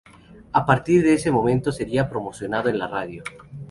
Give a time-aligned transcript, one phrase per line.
[0.53, 3.23] A partir de ese momento seria promocionado en la radio.